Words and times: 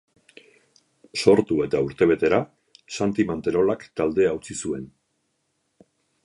Sortu 1.23 1.57
eta 1.65 1.81
urtebetera, 1.87 2.39
Santi 2.97 3.27
Manterolak 3.33 3.85
taldea 4.03 4.33
utzi 4.39 4.59
zuen. 4.65 4.89